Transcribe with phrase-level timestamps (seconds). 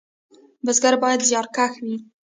[0.65, 1.97] بزګر باید زیارکښ وي